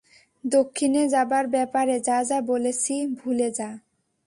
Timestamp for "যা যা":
1.99-2.39